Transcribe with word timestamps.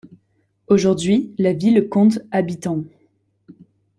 Aujourd'hui, 0.65 1.31
la 1.37 1.53
ville 1.53 1.87
compte 1.87 2.21
habitants. 2.31 2.85